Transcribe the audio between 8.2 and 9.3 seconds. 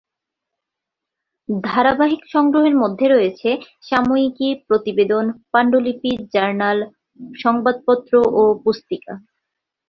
ও পুস্তিকা।